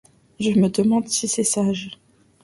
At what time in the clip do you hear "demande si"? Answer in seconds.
0.67-1.27